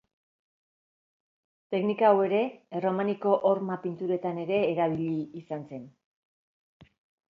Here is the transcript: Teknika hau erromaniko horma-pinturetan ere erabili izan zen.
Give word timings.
Teknika 1.75 2.09
hau 2.15 2.25
erromaniko 2.39 3.37
horma-pinturetan 3.53 4.43
ere 4.49 4.61
erabili 4.75 5.17
izan 5.47 5.67
zen. 5.73 5.91